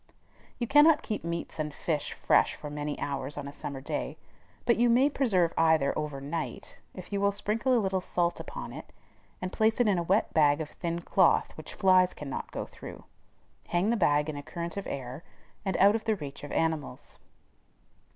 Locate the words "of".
10.59-10.71, 14.75-14.87, 15.95-16.05, 16.43-16.51